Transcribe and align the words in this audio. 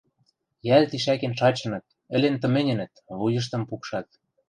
Йӓл 0.67 0.83
тишӓкен 0.91 1.33
шачыныт, 1.39 1.85
ӹлен 2.15 2.35
тыменьӹнӹт, 2.41 2.93
вуйыштым 3.19 3.63
пукшат. 3.69 4.07